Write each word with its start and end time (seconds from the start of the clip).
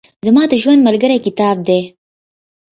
زما 0.27 0.43
د 0.51 0.53
ژوند 0.61 0.85
ملګری 0.87 1.17
کتاب 1.25 1.55
دئ. 1.67 1.81